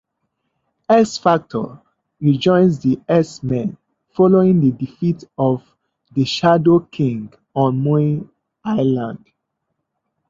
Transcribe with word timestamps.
X-Factor 0.89 1.79
rejoins 2.19 2.79
the 2.79 2.99
X-Men 3.07 3.77
following 4.09 4.59
the 4.59 4.71
defeat 4.71 5.23
of 5.37 5.63
the 6.15 6.25
Shadow 6.25 6.79
King 6.79 7.31
on 7.53 7.83
Muir 7.83 8.27
Island. 8.65 9.23